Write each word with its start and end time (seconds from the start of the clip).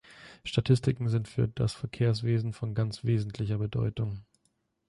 Statistiken 0.43 1.09
sind 1.09 1.27
für 1.27 1.47
das 1.47 1.73
Verkehrswesen 1.73 2.53
von 2.53 2.73
ganz 2.73 3.03
wesentlicher 3.03 3.59
Bedeutung. 3.59 4.25